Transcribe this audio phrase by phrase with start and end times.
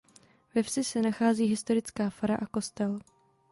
[0.55, 2.99] V vsi se nachází historická fara a kostel.